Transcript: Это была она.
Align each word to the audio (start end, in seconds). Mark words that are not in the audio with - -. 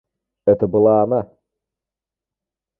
Это 0.45 0.65
была 0.65 1.03
она. 1.03 1.29